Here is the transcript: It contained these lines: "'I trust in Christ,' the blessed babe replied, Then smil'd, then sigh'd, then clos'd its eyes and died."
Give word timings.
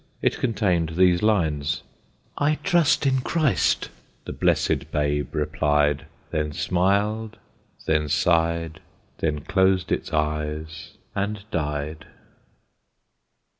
It 0.19 0.39
contained 0.39 0.93
these 0.95 1.21
lines: 1.21 1.83
"'I 2.39 2.55
trust 2.63 3.05
in 3.05 3.21
Christ,' 3.21 3.89
the 4.25 4.33
blessed 4.33 4.89
babe 4.91 5.35
replied, 5.35 6.07
Then 6.31 6.53
smil'd, 6.53 7.37
then 7.85 8.09
sigh'd, 8.09 8.79
then 9.19 9.41
clos'd 9.41 9.91
its 9.91 10.11
eyes 10.11 10.97
and 11.15 11.43
died." 11.51 12.07